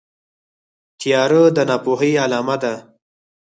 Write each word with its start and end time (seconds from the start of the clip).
تیاره 0.99 1.41
د 1.55 1.57
ناپوهۍ 1.69 2.11
علامه 2.23 2.55
ده. 2.63 2.73